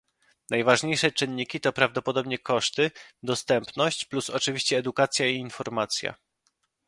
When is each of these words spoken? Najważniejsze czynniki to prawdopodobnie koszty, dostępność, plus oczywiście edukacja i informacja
Najważniejsze 0.49 1.11
czynniki 1.11 1.59
to 1.59 1.73
prawdopodobnie 1.73 2.39
koszty, 2.39 2.91
dostępność, 3.23 4.05
plus 4.05 4.29
oczywiście 4.29 4.77
edukacja 4.77 5.27
i 5.27 5.35
informacja 5.37 6.15